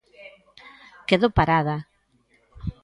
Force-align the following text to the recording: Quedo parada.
Quedo 1.07 1.27
parada. 1.37 1.77